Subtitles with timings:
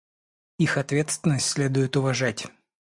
[0.57, 2.47] Их ответственность следует уважать.